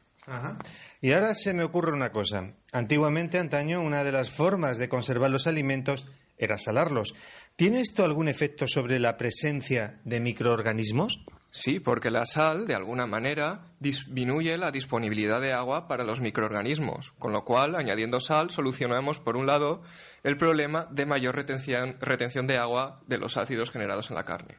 Y 1.01 1.13
ahora 1.13 1.35
se 1.35 1.53
me 1.53 1.65
ocurre 1.65 1.93
una 1.93 2.13
cosa. 2.13 2.55
Antiguamente, 2.73 3.39
antaño, 3.39 3.83
una 3.83 4.05
de 4.05 4.13
las 4.13 4.31
formas 4.31 4.79
de 4.79 4.89
conservar 4.89 5.31
los 5.31 5.47
alimentos 5.47 6.07
era 6.43 6.59
salarlos. 6.59 7.15
¿Tiene 7.57 7.81
esto 7.81 8.05
algún 8.05 8.29
efecto 8.29 8.67
sobre 8.67 8.99
la 8.99 9.17
presencia 9.17 10.01
de 10.05 10.21
microorganismos? 10.21 11.25
Sí, 11.55 11.81
porque 11.81 12.11
la 12.11 12.25
sal, 12.25 12.67
de 12.67 12.75
alguna 12.75 13.07
manera, 13.07 13.75
disminuye 13.79 14.57
la 14.57 14.71
disponibilidad 14.71 15.41
de 15.41 15.53
agua 15.53 15.87
para 15.87 16.03
los 16.03 16.21
microorganismos, 16.21 17.13
con 17.19 17.33
lo 17.33 17.45
cual, 17.45 17.77
añadiendo 17.77 18.21
sal, 18.21 18.51
solucionamos, 18.51 19.21
por 19.21 19.37
un 19.37 19.47
lado, 19.47 19.83
el 20.25 20.39
problema 20.39 20.89
de 20.91 21.05
mayor 21.05 21.37
retención, 21.37 21.99
retención 22.01 22.47
de 22.47 22.57
agua 22.57 23.03
de 23.07 23.19
los 23.19 23.37
ácidos 23.37 23.71
generados 23.71 24.09
en 24.11 24.17
la 24.17 24.25
carne. 24.25 24.57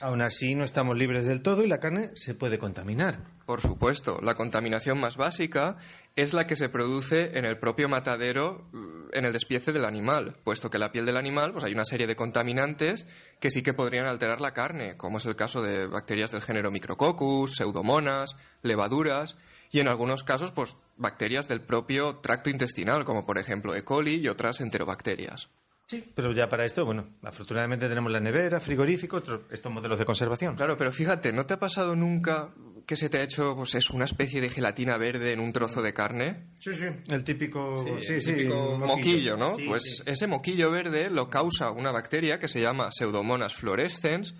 Aún 0.00 0.22
así, 0.22 0.54
no 0.54 0.62
estamos 0.62 0.96
libres 0.96 1.26
del 1.26 1.42
todo 1.42 1.64
y 1.64 1.68
la 1.68 1.80
carne 1.80 2.12
se 2.14 2.36
puede 2.36 2.58
contaminar. 2.58 3.18
Por 3.48 3.62
supuesto, 3.62 4.20
la 4.22 4.34
contaminación 4.34 5.00
más 5.00 5.16
básica 5.16 5.78
es 6.16 6.34
la 6.34 6.46
que 6.46 6.54
se 6.54 6.68
produce 6.68 7.38
en 7.38 7.46
el 7.46 7.58
propio 7.58 7.88
matadero, 7.88 8.68
mm, 8.72 9.04
en 9.12 9.24
el 9.24 9.32
despiece 9.32 9.72
del 9.72 9.86
animal, 9.86 10.36
puesto 10.44 10.68
que 10.68 10.76
la 10.78 10.92
piel 10.92 11.06
del 11.06 11.16
animal 11.16 11.52
pues 11.52 11.64
hay 11.64 11.72
una 11.72 11.86
serie 11.86 12.06
de 12.06 12.14
contaminantes 12.14 13.06
que 13.40 13.50
sí 13.50 13.62
que 13.62 13.72
podrían 13.72 14.04
alterar 14.06 14.42
la 14.42 14.52
carne, 14.52 14.98
como 14.98 15.16
es 15.16 15.24
el 15.24 15.34
caso 15.34 15.62
de 15.62 15.86
bacterias 15.86 16.30
del 16.30 16.42
género 16.42 16.70
Micrococcus, 16.70 17.54
pseudomonas, 17.56 18.36
levaduras 18.60 19.38
y 19.70 19.80
en 19.80 19.88
algunos 19.88 20.24
casos 20.24 20.52
pues 20.52 20.76
bacterias 20.98 21.48
del 21.48 21.62
propio 21.62 22.16
tracto 22.16 22.50
intestinal, 22.50 23.06
como 23.06 23.24
por 23.24 23.38
ejemplo 23.38 23.74
E. 23.74 23.82
coli 23.82 24.16
y 24.16 24.28
otras 24.28 24.60
enterobacterias. 24.60 25.48
Sí, 25.86 26.04
pero 26.14 26.32
ya 26.32 26.50
para 26.50 26.66
esto, 26.66 26.84
bueno, 26.84 27.06
afortunadamente 27.22 27.88
tenemos 27.88 28.12
la 28.12 28.20
nevera, 28.20 28.60
frigorífico, 28.60 29.16
otros- 29.16 29.40
estos 29.50 29.72
modelos 29.72 29.98
de 29.98 30.04
conservación. 30.04 30.54
Claro, 30.54 30.76
pero 30.76 30.92
fíjate, 30.92 31.32
¿no 31.32 31.46
te 31.46 31.54
ha 31.54 31.58
pasado 31.58 31.96
nunca 31.96 32.50
que 32.88 32.96
se 32.96 33.10
te 33.10 33.18
ha 33.18 33.22
hecho 33.22 33.54
pues 33.54 33.74
es 33.74 33.90
una 33.90 34.06
especie 34.06 34.40
de 34.40 34.48
gelatina 34.48 34.96
verde 34.96 35.32
en 35.32 35.40
un 35.40 35.52
trozo 35.52 35.82
de 35.82 35.92
carne? 35.92 36.46
Sí, 36.58 36.74
sí. 36.74 36.86
El 37.10 37.22
típico, 37.22 37.76
sí, 37.76 38.14
el 38.14 38.22
sí, 38.22 38.32
típico 38.32 38.78
moquillo, 38.78 39.36
¿no? 39.36 39.50
Pues 39.66 40.02
ese 40.06 40.26
moquillo 40.26 40.70
verde 40.70 41.10
lo 41.10 41.28
causa 41.28 41.70
una 41.70 41.92
bacteria 41.92 42.38
que 42.38 42.48
se 42.48 42.62
llama 42.62 42.88
Pseudomonas 42.90 43.54
fluorescens, 43.54 44.34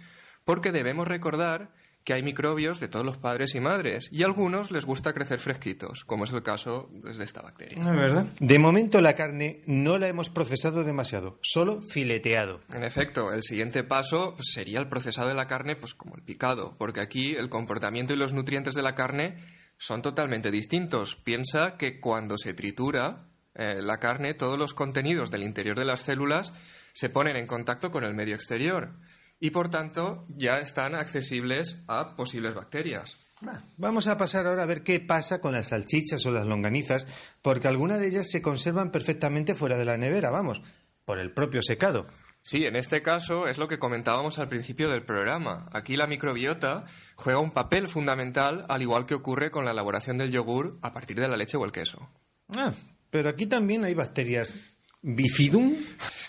porque 0.47 0.73
debemos 0.73 1.07
recordar 1.07 1.75
que 2.09 2.15
hay 2.15 2.23
microbios 2.23 2.81
de 2.81 2.89
todos 2.89 3.05
los 3.05 3.19
padres 3.19 3.55
y 3.55 3.61
madres, 3.61 4.09
y 4.11 4.23
a 4.23 4.27
algunos 4.27 4.71
les 4.71 4.87
gusta 4.87 5.13
crecer 5.13 5.41
fresquitos, 5.41 6.05
como 6.07 6.25
es 6.25 6.33
el 6.33 6.43
caso 6.43 6.89
de 6.91 7.23
esta 7.23 7.43
bacteria. 7.43 7.77
Es 7.77 7.85
verdad. 7.85 8.25
De 8.41 8.59
momento 8.59 9.03
la 9.03 9.15
carne 9.15 9.61
no 9.67 9.99
la 9.99 10.09
hemos 10.09 10.31
procesado 10.31 10.85
demasiado, 10.85 11.39
solo 11.43 11.83
fileteado. 11.83 12.63
En 12.73 12.83
efecto, 12.83 13.31
el 13.35 13.43
siguiente 13.43 13.85
paso 13.85 14.35
sería 14.41 14.79
el 14.79 14.89
procesado 14.89 15.29
de 15.29 15.35
la 15.35 15.47
carne, 15.47 15.77
pues 15.77 15.93
como 15.93 16.17
el 16.17 16.23
picado, 16.23 16.77
porque 16.79 17.01
aquí 17.01 17.37
el 17.37 17.51
comportamiento 17.51 18.15
y 18.15 18.17
los 18.17 18.33
nutrientes 18.33 18.73
de 18.73 18.81
la 18.81 18.95
carne 18.95 19.37
son 19.77 20.01
totalmente 20.01 20.51
distintos. 20.51 21.15
Piensa 21.15 21.77
que 21.77 22.01
cuando 22.01 22.39
se 22.39 22.55
tritura 22.55 23.29
eh, 23.55 23.83
la 23.83 23.99
carne, 23.99 24.33
todos 24.33 24.59
los 24.59 24.73
contenidos 24.73 25.31
del 25.31 25.43
interior 25.43 25.79
de 25.79 25.85
las 25.85 26.01
células 26.01 26.55
se 26.95 27.11
ponen 27.11 27.37
en 27.37 27.47
contacto 27.47 27.91
con 27.91 28.03
el 28.05 28.15
medio 28.15 28.35
exterior 28.35 28.95
y 29.41 29.51
por 29.51 29.71
tanto 29.71 30.27
ya 30.29 30.59
están 30.59 30.95
accesibles 30.95 31.83
a 31.87 32.17
posibles 32.17 32.55
bacterias. 32.55 33.17
Va, 33.47 33.63
Vamos 33.77 34.09
a 34.09 34.19
pasar 34.19 34.47
ahora 34.47 34.65
a 34.65 34.67
ver 34.67 34.83
qué 34.83 34.99
pasa 34.99 35.41
con 35.41 35.53
las 35.53 35.69
salchichas 35.69 36.27
o 36.27 36.33
las 36.33 36.47
longanizas, 36.47 37.07
porque 37.41 37.69
algunas 37.69 38.01
de 38.01 38.09
ellas 38.09 38.29
se 38.29 38.43
conservan 38.43 38.91
perfectamente 38.91 39.55
fuera 39.55 39.77
de 39.77 39.85
la 39.85 39.97
nevera, 39.97 40.31
vamos, 40.31 40.63
por 41.05 41.21
el 41.21 41.33
propio 41.33 41.63
secado. 41.63 42.07
Sí, 42.43 42.65
en 42.65 42.77
este 42.77 43.03
caso 43.03 43.47
es 43.47 43.59
lo 43.59 43.69
que 43.69 43.79
comentábamos 43.79 44.39
al 44.39 44.49
principio 44.49 44.89
del 44.89 45.05
programa. 45.05 45.69
Aquí 45.73 45.97
la 45.97 46.07
microbiota 46.07 46.85
juega 47.15 47.41
un 47.41 47.51
papel 47.51 47.89
fundamental, 47.89 48.65
al 48.69 48.83
igual 48.83 49.07
que 49.07 49.15
ocurre 49.15 49.51
con 49.51 49.65
la 49.65 49.73
elaboración 49.73 50.19
del 50.19 50.31
yogur 50.31 50.79
a 50.83 50.93
partir 50.93 51.21
de 51.21 51.29
la 51.29 51.37
leche 51.37 51.57
o 51.57 51.65
el 51.65 51.73
queso. 51.73 52.09
Ah, 52.49 52.73
pero 53.11 53.29
aquí 53.29 53.47
también 53.47 53.85
hay 53.85 53.95
bacterias 53.95 54.55
bifidum. 55.03 55.75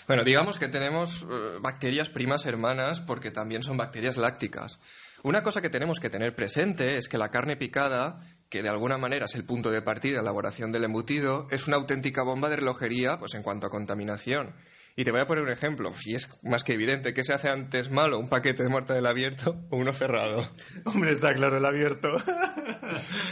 Bueno, 0.06 0.24
digamos 0.24 0.58
que 0.58 0.68
tenemos 0.68 1.22
eh, 1.22 1.58
bacterias 1.60 2.10
primas 2.10 2.46
hermanas 2.46 3.00
porque 3.00 3.30
también 3.30 3.62
son 3.62 3.76
bacterias 3.76 4.16
lácticas. 4.16 4.78
Una 5.22 5.42
cosa 5.42 5.60
que 5.60 5.70
tenemos 5.70 6.00
que 6.00 6.10
tener 6.10 6.34
presente 6.34 6.96
es 6.96 7.08
que 7.08 7.18
la 7.18 7.30
carne 7.30 7.56
picada, 7.56 8.20
que 8.48 8.62
de 8.62 8.70
alguna 8.70 8.96
manera 8.96 9.26
es 9.26 9.34
el 9.34 9.44
punto 9.44 9.70
de 9.70 9.82
partida 9.82 10.16
la 10.16 10.22
elaboración 10.22 10.72
del 10.72 10.84
embutido, 10.84 11.46
es 11.50 11.68
una 11.68 11.76
auténtica 11.76 12.22
bomba 12.22 12.48
de 12.48 12.56
relojería 12.56 13.18
pues, 13.18 13.34
en 13.34 13.42
cuanto 13.42 13.66
a 13.66 13.70
contaminación. 13.70 14.54
Y 14.96 15.04
te 15.04 15.12
voy 15.12 15.20
a 15.20 15.26
poner 15.26 15.44
un 15.44 15.50
ejemplo, 15.50 15.94
y 16.04 16.14
es 16.14 16.30
más 16.42 16.64
que 16.64 16.74
evidente, 16.74 17.14
¿qué 17.14 17.22
se 17.22 17.32
hace 17.32 17.48
antes 17.48 17.90
malo, 17.90 18.18
un 18.18 18.28
paquete 18.28 18.62
de 18.62 18.68
mortadela 18.68 19.10
abierto 19.10 19.64
o 19.70 19.76
uno 19.76 19.92
cerrado? 19.92 20.50
Hombre, 20.84 21.12
está 21.12 21.32
claro 21.34 21.58
el 21.58 21.64
abierto. 21.64 22.08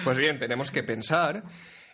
Pues 0.05 0.17
bien, 0.17 0.39
tenemos 0.39 0.71
que 0.71 0.85
pensar 0.85 1.43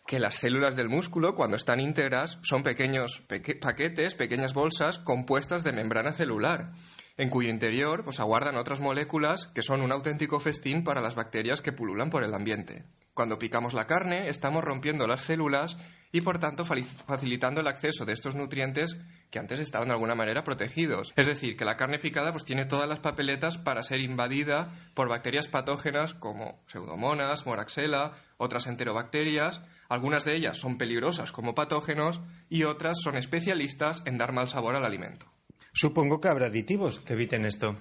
que 0.06 0.18
las 0.18 0.37
células 0.37 0.76
del 0.76 0.88
músculo, 0.88 1.34
cuando 1.34 1.56
están 1.56 1.80
íntegras, 1.80 2.38
son 2.42 2.62
pequeños 2.62 3.23
peque- 3.26 3.54
paquetes, 3.54 4.14
pequeñas 4.14 4.52
bolsas 4.52 4.99
compuestas 4.99 5.64
de 5.64 5.73
membrana 5.73 6.12
celular, 6.12 6.73
en 7.16 7.30
cuyo 7.30 7.49
interior 7.49 8.04
pues, 8.04 8.20
aguardan 8.20 8.56
otras 8.56 8.80
moléculas 8.80 9.46
que 9.54 9.62
son 9.62 9.80
un 9.80 9.92
auténtico 9.92 10.40
festín 10.40 10.84
para 10.84 11.00
las 11.00 11.14
bacterias 11.14 11.61
que 11.62 11.73
pululan 11.73 12.11
por 12.11 12.23
el 12.25 12.34
ambiente. 12.34 12.84
Cuando 13.14 13.38
picamos 13.38 13.73
la 13.73 13.87
carne, 13.87 14.28
estamos 14.28 14.62
rompiendo 14.64 15.06
las 15.06 15.23
células 15.23 15.78
y, 16.11 16.20
por 16.20 16.38
tanto, 16.38 16.64
facilitando 16.64 17.61
el 17.61 17.66
acceso 17.68 18.04
de 18.04 18.12
estos 18.12 18.37
nutrientes 18.37 18.96
que 19.30 19.38
antes 19.38 19.58
estaban 19.58 19.88
de 19.88 19.94
alguna 19.94 20.14
manera 20.14 20.44
protegidos. 20.44 21.12
Es 21.16 21.26
decir, 21.26 21.56
que 21.56 21.64
la 21.64 21.76
carne 21.76 21.99
picada 21.99 22.30
pues, 22.32 22.44
tiene 22.44 22.66
todas 22.66 22.88
las 22.88 23.00
papeletas 23.00 23.58
para 23.58 23.82
ser 23.82 24.00
invadida 24.00 24.73
por 24.94 25.08
bacterias 25.08 25.49
patógenas 25.49 26.14
como 26.14 26.61
pseudomonas, 26.66 27.46
moraxella, 27.46 28.12
otras 28.38 28.66
enterobacterias. 28.66 29.61
Algunas 29.88 30.25
de 30.25 30.35
ellas 30.35 30.59
son 30.59 30.79
peligrosas 30.79 31.33
como 31.33 31.55
patógenos 31.55 32.21
y 32.49 32.64
otras 32.64 32.99
son 33.03 33.17
especialistas 33.17 34.03
en 34.07 34.19
dar 34.19 34.33
mal 34.33 34.49
sabor 34.49 34.75
al 34.75 34.85
alimento. 34.85 35.26
Supongo 35.73 36.21
que 36.21 36.29
habrá 36.29 36.47
aditivos 36.47 37.00
que 37.00 37.14
eviten 37.14 37.45
esto. 37.45 37.76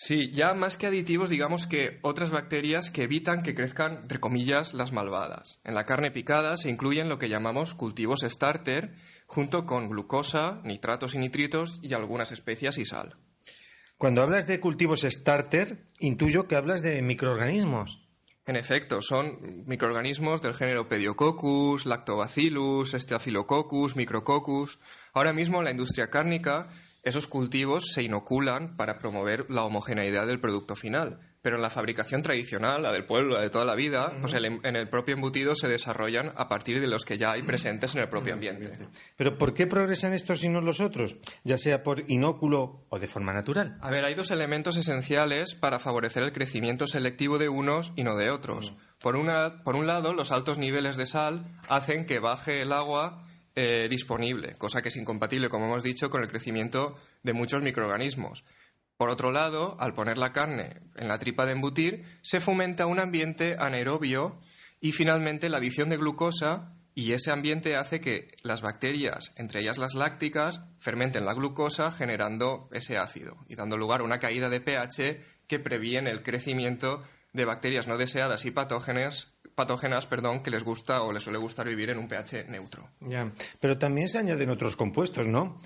Sí, 0.00 0.30
ya 0.30 0.54
más 0.54 0.76
que 0.76 0.86
aditivos, 0.86 1.28
digamos 1.28 1.66
que 1.66 1.98
otras 2.02 2.30
bacterias 2.30 2.90
que 2.90 3.02
evitan 3.02 3.42
que 3.42 3.56
crezcan, 3.56 3.98
entre 4.02 4.20
comillas, 4.20 4.72
las 4.72 4.92
malvadas. 4.92 5.58
En 5.64 5.74
la 5.74 5.86
carne 5.86 6.12
picada 6.12 6.56
se 6.56 6.70
incluyen 6.70 7.08
lo 7.08 7.18
que 7.18 7.28
llamamos 7.28 7.74
cultivos 7.74 8.20
starter, 8.22 8.94
junto 9.26 9.66
con 9.66 9.88
glucosa, 9.88 10.60
nitratos 10.62 11.14
y 11.14 11.18
nitritos 11.18 11.80
y 11.82 11.94
algunas 11.94 12.30
especias 12.30 12.78
y 12.78 12.84
sal. 12.84 13.16
Cuando 13.96 14.22
hablas 14.22 14.46
de 14.46 14.60
cultivos 14.60 15.00
starter, 15.02 15.88
intuyo 15.98 16.46
que 16.46 16.54
hablas 16.54 16.82
de 16.82 17.02
microorganismos. 17.02 18.07
En 18.48 18.56
efecto, 18.56 19.02
son 19.02 19.64
microorganismos 19.66 20.40
del 20.40 20.54
género 20.54 20.88
Pediococcus, 20.88 21.84
Lactobacillus, 21.84 22.92
Staphylococcus, 22.92 23.94
Micrococcus. 23.94 24.78
Ahora 25.12 25.34
mismo 25.34 25.58
en 25.58 25.64
la 25.64 25.70
industria 25.70 26.08
cárnica 26.08 26.70
esos 27.02 27.26
cultivos 27.26 27.92
se 27.92 28.02
inoculan 28.02 28.74
para 28.78 28.98
promover 29.00 29.44
la 29.50 29.64
homogeneidad 29.64 30.26
del 30.26 30.40
producto 30.40 30.76
final. 30.76 31.27
Pero 31.48 31.56
en 31.56 31.62
la 31.62 31.70
fabricación 31.70 32.20
tradicional, 32.20 32.82
la 32.82 32.92
del 32.92 33.06
pueblo, 33.06 33.36
la 33.36 33.40
de 33.40 33.48
toda 33.48 33.64
la 33.64 33.74
vida, 33.74 34.12
pues 34.20 34.34
el 34.34 34.44
em- 34.44 34.60
en 34.64 34.76
el 34.76 34.86
propio 34.86 35.14
embutido 35.14 35.54
se 35.54 35.66
desarrollan 35.66 36.30
a 36.36 36.46
partir 36.46 36.78
de 36.78 36.86
los 36.86 37.06
que 37.06 37.16
ya 37.16 37.32
hay 37.32 37.40
presentes 37.42 37.94
en 37.94 38.02
el 38.02 38.08
propio 38.10 38.34
ambiente. 38.34 38.70
Pero 39.16 39.38
¿por 39.38 39.54
qué 39.54 39.66
progresan 39.66 40.12
estos 40.12 40.44
y 40.44 40.50
no 40.50 40.60
los 40.60 40.80
otros? 40.80 41.16
Ya 41.44 41.56
sea 41.56 41.82
por 41.82 42.04
inóculo 42.06 42.84
o 42.90 42.98
de 42.98 43.06
forma 43.06 43.32
natural. 43.32 43.78
A 43.80 43.88
ver, 43.88 44.04
hay 44.04 44.12
dos 44.14 44.30
elementos 44.30 44.76
esenciales 44.76 45.54
para 45.54 45.78
favorecer 45.78 46.22
el 46.22 46.34
crecimiento 46.34 46.86
selectivo 46.86 47.38
de 47.38 47.48
unos 47.48 47.92
y 47.96 48.04
no 48.04 48.14
de 48.18 48.28
otros. 48.28 48.74
Por, 49.00 49.16
una, 49.16 49.62
por 49.64 49.74
un 49.74 49.86
lado, 49.86 50.12
los 50.12 50.30
altos 50.32 50.58
niveles 50.58 50.96
de 50.98 51.06
sal 51.06 51.46
hacen 51.70 52.04
que 52.04 52.18
baje 52.18 52.60
el 52.60 52.72
agua 52.74 53.24
eh, 53.56 53.86
disponible, 53.88 54.54
cosa 54.58 54.82
que 54.82 54.90
es 54.90 54.96
incompatible, 54.96 55.48
como 55.48 55.64
hemos 55.64 55.82
dicho, 55.82 56.10
con 56.10 56.20
el 56.22 56.28
crecimiento 56.28 56.98
de 57.22 57.32
muchos 57.32 57.62
microorganismos. 57.62 58.44
Por 58.98 59.10
otro 59.10 59.30
lado, 59.30 59.76
al 59.78 59.94
poner 59.94 60.18
la 60.18 60.32
carne 60.32 60.82
en 60.96 61.06
la 61.06 61.20
tripa 61.20 61.46
de 61.46 61.52
embutir, 61.52 62.04
se 62.20 62.40
fomenta 62.40 62.86
un 62.86 62.98
ambiente 62.98 63.56
anaerobio 63.56 64.40
y 64.80 64.90
finalmente 64.90 65.48
la 65.48 65.58
adición 65.58 65.88
de 65.88 65.96
glucosa 65.96 66.74
y 66.96 67.12
ese 67.12 67.30
ambiente 67.30 67.76
hace 67.76 68.00
que 68.00 68.32
las 68.42 68.60
bacterias, 68.60 69.30
entre 69.36 69.60
ellas 69.60 69.78
las 69.78 69.94
lácticas, 69.94 70.62
fermenten 70.80 71.26
la 71.26 71.32
glucosa 71.32 71.92
generando 71.92 72.68
ese 72.72 72.98
ácido 72.98 73.36
y 73.48 73.54
dando 73.54 73.76
lugar 73.76 74.00
a 74.00 74.04
una 74.04 74.18
caída 74.18 74.48
de 74.48 74.60
pH 74.60 75.22
que 75.46 75.60
previene 75.60 76.10
el 76.10 76.24
crecimiento 76.24 77.04
de 77.32 77.44
bacterias 77.44 77.86
no 77.86 77.98
deseadas 77.98 78.46
y 78.46 78.50
patógenas, 78.50 79.28
patógenas 79.54 80.06
perdón, 80.06 80.42
que 80.42 80.50
les 80.50 80.64
gusta 80.64 81.02
o 81.02 81.12
les 81.12 81.22
suele 81.22 81.38
gustar 81.38 81.68
vivir 81.68 81.90
en 81.90 81.98
un 81.98 82.08
pH 82.08 82.48
neutro. 82.48 82.90
Ya, 82.98 83.32
pero 83.60 83.78
también 83.78 84.08
se 84.08 84.18
añaden 84.18 84.50
otros 84.50 84.74
compuestos, 84.74 85.28
¿no? 85.28 85.56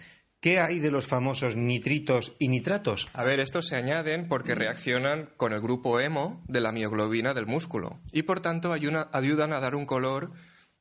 ¿Qué 0.42 0.58
hay 0.58 0.80
de 0.80 0.90
los 0.90 1.06
famosos 1.06 1.54
nitritos 1.54 2.34
y 2.40 2.48
nitratos? 2.48 3.08
A 3.12 3.22
ver, 3.22 3.38
estos 3.38 3.68
se 3.68 3.76
añaden 3.76 4.26
porque 4.26 4.56
reaccionan 4.56 5.30
con 5.36 5.52
el 5.52 5.60
grupo 5.60 6.00
hemo 6.00 6.42
de 6.48 6.60
la 6.60 6.72
mioglobina 6.72 7.32
del 7.32 7.46
músculo 7.46 8.00
y 8.10 8.22
por 8.22 8.40
tanto 8.40 8.72
ayudan 8.72 9.52
a 9.52 9.60
dar 9.60 9.76
un 9.76 9.86
color 9.86 10.32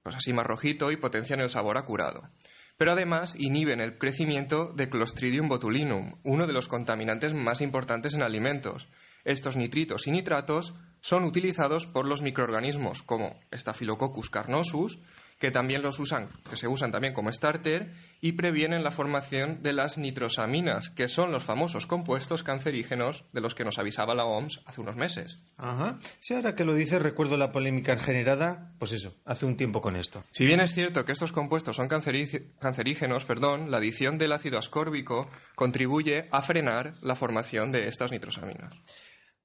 pues 0.01 0.15
así 0.15 0.33
más 0.33 0.47
rojito 0.47 0.91
y 0.91 0.95
potencian 0.97 1.41
el 1.41 1.51
sabor 1.51 1.77
a 1.77 1.85
curado. 1.85 2.27
Pero 2.75 2.93
además 2.93 3.35
inhiben 3.37 3.81
el 3.81 3.99
crecimiento 3.99 4.73
de 4.75 4.89
Clostridium 4.89 5.47
botulinum, 5.47 6.15
uno 6.23 6.47
de 6.47 6.53
los 6.53 6.67
contaminantes 6.67 7.35
más 7.35 7.61
importantes 7.61 8.15
en 8.15 8.23
alimentos. 8.23 8.87
Estos 9.25 9.57
nitritos 9.57 10.07
y 10.07 10.11
nitratos 10.11 10.73
son 11.01 11.23
utilizados 11.23 11.85
por 11.85 12.07
los 12.07 12.23
microorganismos 12.23 13.03
como 13.03 13.39
Staphylococcus 13.53 14.31
carnosus, 14.31 15.01
que 15.41 15.49
también 15.49 15.81
los 15.81 15.99
usan, 15.99 16.29
que 16.51 16.55
se 16.55 16.67
usan 16.67 16.91
también 16.91 17.15
como 17.15 17.33
starter 17.33 17.91
y 18.21 18.33
previenen 18.33 18.83
la 18.83 18.91
formación 18.91 19.63
de 19.63 19.73
las 19.73 19.97
nitrosaminas, 19.97 20.91
que 20.91 21.07
son 21.07 21.31
los 21.31 21.41
famosos 21.41 21.87
compuestos 21.87 22.43
cancerígenos 22.43 23.25
de 23.33 23.41
los 23.41 23.55
que 23.55 23.65
nos 23.65 23.79
avisaba 23.79 24.13
la 24.13 24.25
OMS 24.25 24.61
hace 24.67 24.81
unos 24.81 24.95
meses. 24.95 25.39
Ajá. 25.57 25.97
Si 26.19 26.35
ahora 26.35 26.53
que 26.53 26.63
lo 26.63 26.75
dices 26.75 27.01
recuerdo 27.01 27.37
la 27.37 27.51
polémica 27.51 27.97
generada, 27.97 28.71
pues 28.77 28.91
eso, 28.91 29.15
hace 29.25 29.47
un 29.47 29.57
tiempo 29.57 29.81
con 29.81 29.95
esto. 29.95 30.23
Si 30.31 30.45
bien 30.45 30.59
es 30.59 30.75
cierto 30.75 31.05
que 31.05 31.11
estos 31.11 31.31
compuestos 31.31 31.75
son 31.75 31.87
cancerígenos, 31.87 33.25
perdón, 33.25 33.71
la 33.71 33.77
adición 33.77 34.19
del 34.19 34.33
ácido 34.33 34.59
ascórbico 34.59 35.27
contribuye 35.55 36.27
a 36.29 36.43
frenar 36.43 36.93
la 37.01 37.15
formación 37.15 37.71
de 37.71 37.87
estas 37.87 38.11
nitrosaminas. 38.11 38.75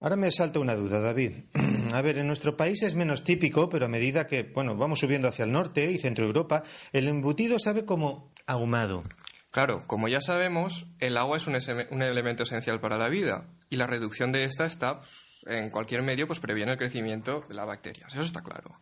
Ahora 0.00 0.16
me 0.16 0.30
salta 0.30 0.60
una 0.60 0.74
duda, 0.74 1.00
David. 1.00 1.32
A 1.94 2.02
ver, 2.02 2.18
en 2.18 2.26
nuestro 2.26 2.56
país 2.56 2.82
es 2.82 2.94
menos 2.94 3.24
típico, 3.24 3.70
pero 3.70 3.86
a 3.86 3.88
medida 3.88 4.26
que, 4.26 4.42
bueno, 4.42 4.76
vamos 4.76 5.00
subiendo 5.00 5.28
hacia 5.28 5.44
el 5.44 5.52
norte 5.52 5.90
y 5.90 5.98
centro 5.98 6.26
Europa, 6.26 6.62
el 6.92 7.08
embutido 7.08 7.58
sabe 7.58 7.84
como 7.84 8.32
ahumado. 8.46 9.04
Claro, 9.50 9.82
como 9.86 10.08
ya 10.08 10.20
sabemos, 10.20 10.84
el 10.98 11.16
agua 11.16 11.38
es 11.38 11.46
un, 11.46 12.02
elemento 12.02 12.42
esencial 12.42 12.80
para 12.80 12.98
la 12.98 13.08
vida 13.08 13.46
y 13.70 13.76
la 13.76 13.86
reducción 13.86 14.32
de 14.32 14.44
esta 14.44 14.66
está 14.66 14.98
pues, 14.98 15.10
en 15.46 15.70
cualquier 15.70 16.02
medio, 16.02 16.26
pues 16.26 16.40
previene 16.40 16.72
el 16.72 16.78
crecimiento 16.78 17.44
de 17.48 17.54
las 17.54 17.66
bacterias. 17.66 18.12
Eso 18.12 18.22
está 18.22 18.42
claro. 18.42 18.74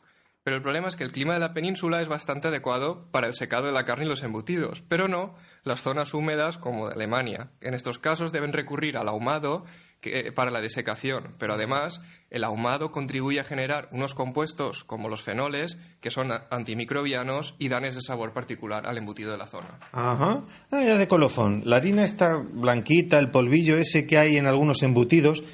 Pero 0.42 0.56
el 0.56 0.62
problema 0.62 0.88
es 0.88 0.96
que 0.96 1.04
el 1.04 1.12
clima 1.12 1.34
de 1.34 1.40
la 1.40 1.54
península 1.54 2.02
es 2.02 2.08
bastante 2.08 2.48
adecuado 2.48 3.08
para 3.12 3.28
el 3.28 3.34
secado 3.34 3.66
de 3.66 3.72
la 3.72 3.84
carne 3.84 4.04
y 4.04 4.08
los 4.08 4.24
embutidos, 4.24 4.82
pero 4.88 5.06
no 5.06 5.36
las 5.62 5.80
zonas 5.80 6.12
húmedas 6.12 6.58
como 6.58 6.88
Alemania. 6.88 7.50
En 7.60 7.72
estos 7.72 7.98
casos 7.98 8.32
deben 8.32 8.52
recurrir 8.52 8.98
al 8.98 9.08
ahumado 9.08 9.64
eh, 10.04 10.32
para 10.32 10.50
la 10.50 10.60
desecación, 10.60 11.34
pero 11.38 11.54
además 11.54 12.00
el 12.30 12.44
ahumado 12.44 12.90
contribuye 12.90 13.40
a 13.40 13.44
generar 13.44 13.88
unos 13.92 14.14
compuestos 14.14 14.84
como 14.84 15.08
los 15.08 15.22
fenoles 15.22 15.78
que 16.00 16.10
son 16.10 16.32
antimicrobianos 16.50 17.54
y 17.58 17.68
dan 17.68 17.84
ese 17.84 18.00
sabor 18.00 18.32
particular 18.32 18.86
al 18.86 18.98
embutido 18.98 19.30
de 19.30 19.38
la 19.38 19.46
zona. 19.46 19.78
Ajá. 19.92 20.42
Ah, 20.70 20.82
ya 20.82 20.98
de 20.98 21.08
colofón. 21.08 21.62
La 21.64 21.76
harina 21.76 22.04
está 22.04 22.36
blanquita, 22.36 23.18
el 23.18 23.30
polvillo 23.30 23.76
ese 23.76 24.06
que 24.06 24.18
hay 24.18 24.36
en 24.36 24.46
algunos 24.46 24.82
embutidos, 24.82 25.44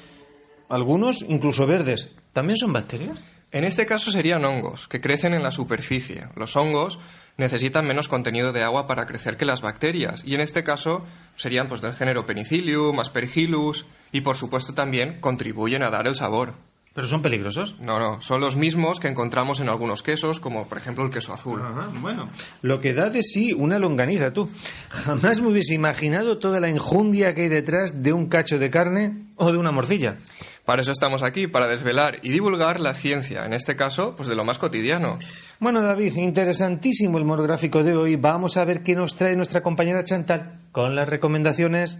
algunos 0.69 1.21
incluso 1.27 1.67
verdes. 1.67 2.15
¿También 2.33 2.57
son 2.57 2.73
bacterias? 2.73 3.23
En 3.51 3.65
este 3.65 3.85
caso 3.85 4.11
serían 4.11 4.45
hongos, 4.45 4.87
que 4.87 5.01
crecen 5.01 5.33
en 5.33 5.43
la 5.43 5.51
superficie. 5.51 6.23
Los 6.35 6.55
hongos 6.55 6.99
necesitan 7.37 7.87
menos 7.87 8.07
contenido 8.07 8.53
de 8.53 8.63
agua 8.63 8.87
para 8.87 9.05
crecer 9.07 9.37
que 9.37 9.45
las 9.45 9.61
bacterias, 9.61 10.21
y 10.25 10.35
en 10.35 10.41
este 10.41 10.63
caso 10.63 11.05
serían 11.35 11.67
pues 11.67 11.81
del 11.81 11.93
género 11.93 12.25
Penicillium, 12.25 12.99
Aspergillus, 12.99 13.85
y 14.11 14.21
por 14.21 14.35
supuesto 14.35 14.73
también 14.73 15.19
contribuyen 15.21 15.83
a 15.83 15.89
dar 15.89 16.07
el 16.07 16.15
sabor. 16.15 16.53
¿Pero 16.93 17.07
son 17.07 17.21
peligrosos? 17.21 17.77
No, 17.79 17.99
no, 17.99 18.21
son 18.21 18.41
los 18.41 18.57
mismos 18.57 18.99
que 18.99 19.07
encontramos 19.07 19.61
en 19.61 19.69
algunos 19.69 20.03
quesos, 20.03 20.41
como 20.41 20.67
por 20.67 20.77
ejemplo 20.77 21.05
el 21.05 21.09
queso 21.09 21.31
azul. 21.31 21.61
bueno, 22.01 22.29
lo 22.61 22.81
que 22.81 22.93
da 22.93 23.09
de 23.09 23.23
sí 23.23 23.53
una 23.53 23.79
longaniza, 23.79 24.33
tú. 24.33 24.49
Jamás 24.89 25.39
me 25.39 25.47
hubiese 25.47 25.73
imaginado 25.73 26.37
toda 26.37 26.59
la 26.59 26.67
enjundia 26.67 27.33
que 27.33 27.43
hay 27.43 27.47
detrás 27.47 28.03
de 28.03 28.11
un 28.11 28.27
cacho 28.27 28.59
de 28.59 28.69
carne 28.69 29.13
o 29.37 29.53
de 29.53 29.57
una 29.57 29.71
morcilla. 29.71 30.17
Para 30.65 30.81
eso 30.81 30.91
estamos 30.91 31.23
aquí, 31.23 31.47
para 31.47 31.67
desvelar 31.67 32.19
y 32.21 32.31
divulgar 32.31 32.79
la 32.79 32.93
ciencia, 32.93 33.45
en 33.45 33.53
este 33.53 33.75
caso, 33.75 34.15
pues 34.15 34.29
de 34.29 34.35
lo 34.35 34.45
más 34.45 34.57
cotidiano. 34.57 35.17
Bueno, 35.59 35.81
David, 35.81 36.15
interesantísimo 36.15 37.17
el 37.17 37.25
monográfico 37.25 37.83
de 37.83 37.95
hoy. 37.95 38.15
Vamos 38.15 38.57
a 38.57 38.65
ver 38.65 38.83
qué 38.83 38.95
nos 38.95 39.15
trae 39.15 39.35
nuestra 39.35 39.61
compañera 39.61 40.03
Chantal 40.03 40.59
con 40.71 40.95
las 40.95 41.09
recomendaciones 41.09 41.99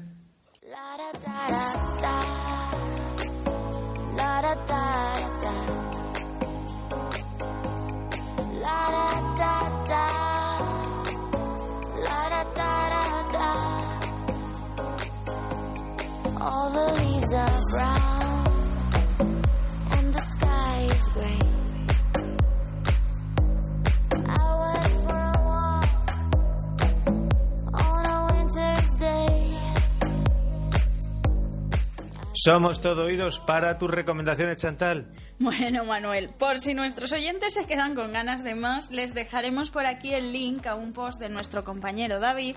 Somos 32.43 32.81
todo 32.81 33.03
oídos 33.03 33.37
para 33.37 33.77
tus 33.77 33.91
recomendaciones, 33.91 34.57
Chantal. 34.57 35.13
Bueno, 35.37 35.85
Manuel, 35.85 36.29
por 36.39 36.59
si 36.59 36.73
nuestros 36.73 37.11
oyentes 37.11 37.53
se 37.53 37.67
quedan 37.67 37.93
con 37.93 38.13
ganas 38.13 38.43
de 38.43 38.55
más, 38.55 38.89
les 38.89 39.13
dejaremos 39.13 39.69
por 39.69 39.85
aquí 39.85 40.15
el 40.15 40.33
link 40.33 40.65
a 40.65 40.73
un 40.73 40.91
post 40.91 41.19
de 41.19 41.29
nuestro 41.29 41.63
compañero 41.63 42.19
David, 42.19 42.55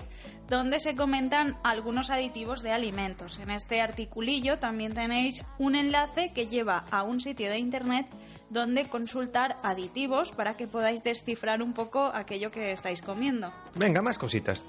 donde 0.49 0.79
se 0.79 0.95
comentan 0.95 1.55
algunos 1.63 2.09
aditivos 2.09 2.63
de 2.63 2.71
alimentos. 2.71 3.37
En 3.37 3.51
este 3.51 3.79
articulillo 3.79 4.57
también 4.57 4.95
tenéis 4.95 5.45
un 5.59 5.75
enlace 5.75 6.31
que 6.33 6.47
lleva 6.47 6.85
a 6.89 7.03
un 7.03 7.21
sitio 7.21 7.51
de 7.51 7.59
internet 7.59 8.07
donde 8.49 8.85
consultar 8.85 9.59
aditivos 9.61 10.31
para 10.31 10.57
que 10.57 10.67
podáis 10.67 11.03
descifrar 11.03 11.61
un 11.61 11.73
poco 11.73 12.05
aquello 12.05 12.49
que 12.49 12.71
estáis 12.71 13.03
comiendo. 13.03 13.53
Venga, 13.75 14.01
más 14.01 14.17
cositas. 14.17 14.65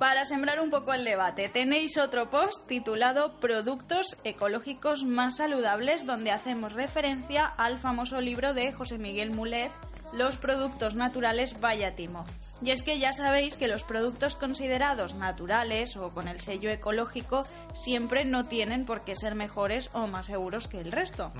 Para 0.00 0.24
sembrar 0.24 0.60
un 0.60 0.70
poco 0.70 0.94
el 0.94 1.04
debate, 1.04 1.50
tenéis 1.50 1.98
otro 1.98 2.30
post 2.30 2.66
titulado 2.66 3.38
Productos 3.38 4.16
ecológicos 4.24 5.04
más 5.04 5.36
saludables, 5.36 6.06
donde 6.06 6.30
hacemos 6.30 6.72
referencia 6.72 7.44
al 7.44 7.76
famoso 7.76 8.18
libro 8.22 8.54
de 8.54 8.72
José 8.72 8.96
Miguel 8.96 9.30
Mulet, 9.30 9.70
Los 10.14 10.38
productos 10.38 10.94
naturales 10.94 11.60
vaya 11.60 11.96
timo. 11.96 12.24
Y 12.62 12.70
es 12.70 12.82
que 12.82 12.98
ya 12.98 13.12
sabéis 13.12 13.58
que 13.58 13.68
los 13.68 13.84
productos 13.84 14.36
considerados 14.36 15.14
naturales 15.16 15.94
o 15.98 16.14
con 16.14 16.28
el 16.28 16.40
sello 16.40 16.70
ecológico 16.70 17.46
siempre 17.74 18.24
no 18.24 18.46
tienen 18.46 18.86
por 18.86 19.04
qué 19.04 19.16
ser 19.16 19.34
mejores 19.34 19.90
o 19.92 20.06
más 20.06 20.26
seguros 20.26 20.66
que 20.66 20.80
el 20.80 20.92
resto. 20.92 21.30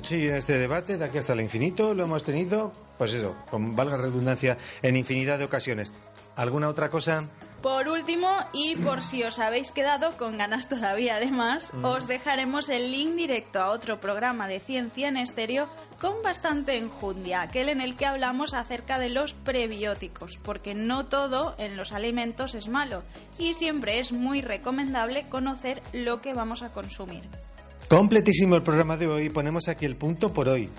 Sí, 0.00 0.26
este 0.26 0.56
debate 0.56 0.96
de 0.96 1.04
aquí 1.04 1.18
hasta 1.18 1.34
el 1.34 1.42
infinito 1.42 1.92
lo 1.92 2.04
hemos 2.04 2.24
tenido, 2.24 2.72
pues 2.98 3.14
eso, 3.14 3.36
con 3.50 3.76
valga 3.76 3.96
redundancia, 3.96 4.58
en 4.82 4.96
infinidad 4.96 5.38
de 5.38 5.44
ocasiones. 5.44 5.92
¿Alguna 6.36 6.68
otra 6.68 6.90
cosa? 6.90 7.28
Por 7.62 7.88
último, 7.88 8.28
y 8.52 8.76
por 8.76 9.02
si 9.02 9.24
os 9.24 9.38
habéis 9.38 9.72
quedado 9.72 10.12
con 10.12 10.36
ganas 10.38 10.68
todavía 10.68 11.16
además, 11.16 11.72
mm. 11.72 11.84
os 11.84 12.06
dejaremos 12.06 12.68
el 12.68 12.92
link 12.92 13.16
directo 13.16 13.60
a 13.60 13.70
otro 13.70 13.98
programa 13.98 14.46
de 14.46 14.60
ciencia 14.60 15.08
en 15.08 15.16
estéreo 15.16 15.66
con 16.00 16.22
bastante 16.22 16.76
enjundia, 16.76 17.40
aquel 17.40 17.70
en 17.70 17.80
el 17.80 17.96
que 17.96 18.06
hablamos 18.06 18.54
acerca 18.54 18.98
de 18.98 19.08
los 19.08 19.32
prebióticos, 19.32 20.38
porque 20.42 20.74
no 20.74 21.06
todo 21.06 21.54
en 21.58 21.76
los 21.76 21.92
alimentos 21.92 22.54
es 22.54 22.68
malo 22.68 23.02
y 23.38 23.54
siempre 23.54 23.98
es 23.98 24.12
muy 24.12 24.42
recomendable 24.42 25.28
conocer 25.28 25.82
lo 25.92 26.20
que 26.20 26.34
vamos 26.34 26.62
a 26.62 26.72
consumir. 26.72 27.24
Completísimo 27.88 28.56
el 28.56 28.62
programa 28.62 28.96
de 28.96 29.08
hoy, 29.08 29.30
ponemos 29.30 29.68
aquí 29.68 29.86
el 29.86 29.96
punto 29.96 30.32
por 30.32 30.48
hoy. 30.48 30.70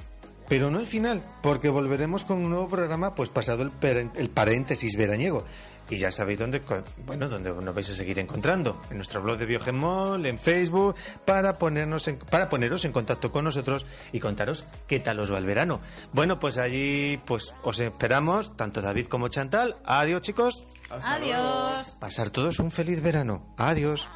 Pero 0.48 0.72
no 0.72 0.80
el 0.80 0.88
final, 0.88 1.22
porque 1.42 1.70
volveremos 1.70 2.24
con 2.24 2.38
un 2.38 2.50
nuevo 2.50 2.68
programa 2.70 3.16
pues 3.16 3.30
pasado 3.30 3.64
el, 3.64 3.72
el 4.16 4.30
paréntesis 4.30 4.96
veraniego. 4.98 5.44
Y 5.90 5.98
ya 5.98 6.12
sabéis 6.12 6.40
dónde, 6.40 6.62
bueno, 7.06 7.30
dónde 7.30 7.54
nos 7.54 7.74
vais 7.74 7.90
a 7.90 7.96
seguir 7.96 8.20
encontrando. 8.20 8.82
En 8.90 8.98
nuestro 8.98 9.22
blog 9.22 9.38
de 9.38 9.46
Biogemol, 9.46 10.26
en 10.26 10.38
Facebook, 10.38 10.96
para, 11.24 11.54
ponernos 11.54 12.10
para 12.30 12.50
poneros 12.50 12.84
en 12.84 12.92
contacto 12.92 13.32
con 13.32 13.46
nosotros 13.46 13.86
y 14.12 14.20
contaros 14.20 14.66
qué 14.88 15.00
tal 15.00 15.20
os 15.20 15.32
va 15.32 15.38
el 15.38 15.46
verano. 15.46 15.80
Bueno, 16.12 16.40
pues 16.40 16.58
allí 16.58 17.22
pues 17.26 17.54
os 17.64 17.80
esperamos, 17.80 18.56
tanto 18.58 18.82
David 18.82 19.08
como 19.08 19.30
Chantal. 19.30 19.78
Adiós, 19.86 20.22
chicos. 20.22 20.66
Adiós. 20.90 21.92
Pasar 22.00 22.32
todos 22.32 22.60
un 22.60 22.72
feliz 22.72 23.02
verano. 23.02 23.46
Adiós. 23.58 24.10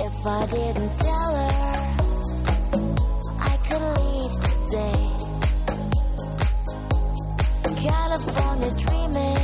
If 0.00 0.26
I 0.26 0.46
didn't 0.46 0.98
tell 0.98 1.36
her, 1.36 1.96
I 3.38 3.56
could 3.66 3.82
leave 4.00 4.34
today. 4.50 5.00
California 7.88 8.70
dreaming. 8.86 9.43